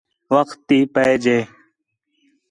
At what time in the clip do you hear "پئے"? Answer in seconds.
0.93-1.13